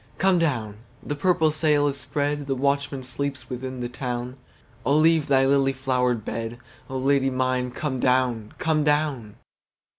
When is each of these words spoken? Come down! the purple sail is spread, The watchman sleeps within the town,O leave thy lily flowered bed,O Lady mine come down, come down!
Come 0.17 0.39
down! 0.39 0.77
the 1.03 1.13
purple 1.15 1.51
sail 1.51 1.85
is 1.87 1.95
spread, 1.95 2.47
The 2.47 2.55
watchman 2.55 3.03
sleeps 3.03 3.51
within 3.51 3.81
the 3.81 3.87
town,O 3.87 4.95
leave 4.97 5.27
thy 5.27 5.45
lily 5.45 5.73
flowered 5.73 6.25
bed,O 6.25 6.97
Lady 6.97 7.29
mine 7.29 7.69
come 7.69 7.99
down, 7.99 8.51
come 8.57 8.83
down! 8.83 9.35